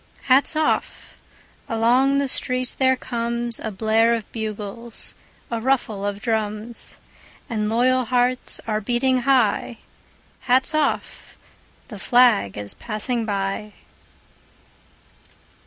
Hats 0.23 0.55
off! 0.55 1.19
Along 1.69 2.17
the 2.17 2.27
street 2.27 2.75
there 2.79 2.95
comesA 2.97 3.69
blare 3.69 4.15
of 4.15 4.25
bugles, 4.31 5.13
a 5.51 5.61
ruffle 5.61 6.03
of 6.03 6.19
drums; 6.23 6.97
And 7.47 7.69
loyal 7.69 8.05
hearts 8.05 8.59
are 8.65 8.81
beating 8.81 9.19
high:Hats 9.19 10.73
off! 10.73 11.37
The 11.89 11.99
flag 11.99 12.57
is 12.57 12.73
passing 12.73 13.27
by! 13.27 13.73